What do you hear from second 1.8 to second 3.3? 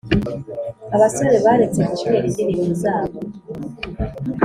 gutera indirimbo zabo.